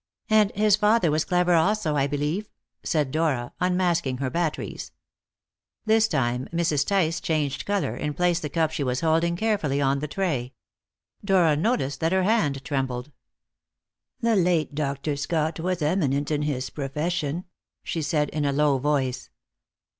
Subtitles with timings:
[0.31, 2.49] "And his father was clever also, I believe?"
[2.81, 4.91] said Dora, unmasking her batteries.
[5.85, 6.87] This time Mrs.
[6.87, 10.53] Tice changed colour, and placed the cup she was holding carefully on the tray.
[11.23, 13.11] Dora noticed that her hand trembled.
[14.21, 15.15] "The late Dr.
[15.15, 17.45] Scott was eminent in his profession,"
[17.83, 19.29] she said in a low voice.